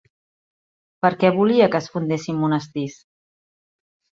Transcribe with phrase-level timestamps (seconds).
[1.03, 2.99] Per a què volia que es fundessin monestirs?